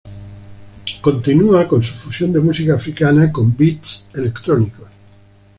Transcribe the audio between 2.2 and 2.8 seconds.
de música